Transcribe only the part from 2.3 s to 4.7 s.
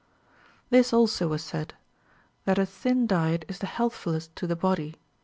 that a thin diet is the healthfulest to the